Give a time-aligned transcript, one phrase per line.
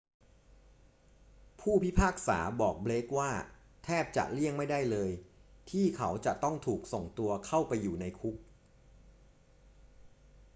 [1.59, 3.31] ผู้พิพากษาบอกเบลกว่า
[3.83, 5.11] แทบจะเลี่ยงไม่ได้เลย
[5.71, 8.35] ที่เขาจะต้องถูกส่งตัวเข้าไปอยู่ในคุก